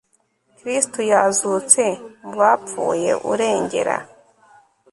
[0.57, 1.83] kristu yazutse
[2.21, 3.97] mu bapfuye, urengera